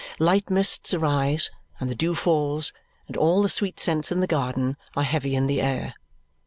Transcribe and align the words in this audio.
Light 0.17 0.49
mists 0.49 0.95
arise, 0.95 1.51
and 1.79 1.87
the 1.87 1.93
dew 1.93 2.15
falls, 2.15 2.73
and 3.07 3.15
all 3.15 3.43
the 3.43 3.49
sweet 3.49 3.79
scents 3.79 4.11
in 4.11 4.19
the 4.19 4.25
garden 4.25 4.75
are 4.95 5.03
heavy 5.03 5.35
in 5.35 5.45
the 5.45 5.61
air. 5.61 5.93